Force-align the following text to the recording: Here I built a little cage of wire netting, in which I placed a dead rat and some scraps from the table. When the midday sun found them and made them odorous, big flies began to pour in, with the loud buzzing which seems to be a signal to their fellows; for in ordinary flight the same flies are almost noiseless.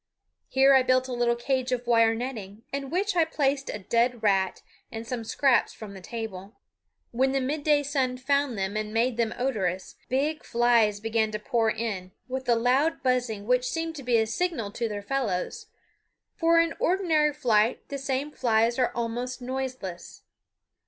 Here 0.47 0.73
I 0.73 0.81
built 0.81 1.07
a 1.07 1.13
little 1.13 1.35
cage 1.35 1.71
of 1.71 1.85
wire 1.85 2.15
netting, 2.15 2.63
in 2.73 2.89
which 2.89 3.15
I 3.15 3.23
placed 3.23 3.69
a 3.69 3.77
dead 3.77 4.23
rat 4.23 4.63
and 4.91 5.05
some 5.05 5.23
scraps 5.23 5.73
from 5.73 5.93
the 5.93 6.01
table. 6.01 6.55
When 7.11 7.33
the 7.33 7.39
midday 7.39 7.83
sun 7.83 8.17
found 8.17 8.57
them 8.57 8.75
and 8.75 8.91
made 8.95 9.17
them 9.17 9.31
odorous, 9.37 9.97
big 10.09 10.43
flies 10.43 10.99
began 10.99 11.29
to 11.33 11.37
pour 11.39 11.69
in, 11.69 12.13
with 12.27 12.45
the 12.45 12.55
loud 12.55 13.03
buzzing 13.03 13.45
which 13.45 13.69
seems 13.69 13.95
to 13.97 14.01
be 14.01 14.17
a 14.17 14.25
signal 14.25 14.71
to 14.71 14.89
their 14.89 15.03
fellows; 15.03 15.67
for 16.35 16.59
in 16.59 16.73
ordinary 16.79 17.31
flight 17.31 17.87
the 17.89 17.99
same 17.99 18.31
flies 18.31 18.79
are 18.79 18.91
almost 18.95 19.39
noiseless. 19.39 20.23